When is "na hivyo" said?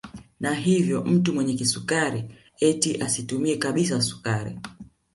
0.39-1.03